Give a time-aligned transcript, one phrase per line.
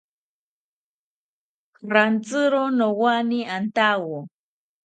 [1.93, 4.17] Rantziro nowani antawo